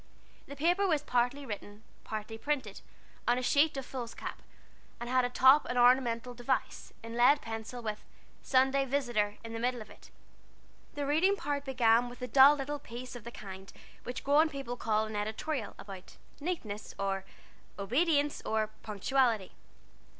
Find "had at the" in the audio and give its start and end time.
5.07-5.39